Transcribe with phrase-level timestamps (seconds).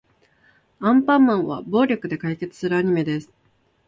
[0.79, 3.29] アンパンマンは暴力で解決するアニメです。